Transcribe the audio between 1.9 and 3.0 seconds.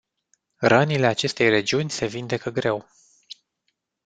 se vindecă greu.